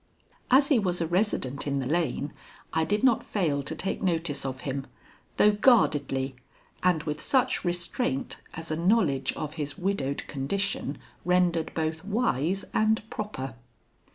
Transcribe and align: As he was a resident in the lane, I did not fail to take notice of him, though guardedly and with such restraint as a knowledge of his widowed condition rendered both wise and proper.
As 0.49 0.69
he 0.69 0.79
was 0.79 0.99
a 0.99 1.05
resident 1.05 1.67
in 1.67 1.77
the 1.77 1.85
lane, 1.85 2.33
I 2.73 2.85
did 2.85 3.03
not 3.03 3.23
fail 3.23 3.61
to 3.61 3.75
take 3.75 4.01
notice 4.01 4.47
of 4.47 4.61
him, 4.61 4.87
though 5.37 5.51
guardedly 5.51 6.35
and 6.81 7.03
with 7.03 7.21
such 7.21 7.63
restraint 7.63 8.41
as 8.55 8.71
a 8.71 8.75
knowledge 8.75 9.31
of 9.33 9.53
his 9.61 9.77
widowed 9.77 10.25
condition 10.25 10.97
rendered 11.23 11.71
both 11.75 12.03
wise 12.03 12.65
and 12.73 13.07
proper. 13.11 13.53